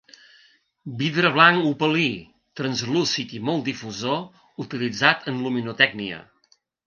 Vidre 1.01 1.29
blanc 1.35 1.67
opalí, 1.71 2.05
translúcid 2.63 3.35
i 3.39 3.43
molt 3.51 3.67
difusor, 3.69 4.17
utilitzat 4.67 5.31
en 5.33 5.39
luminotècnia. 5.45 6.23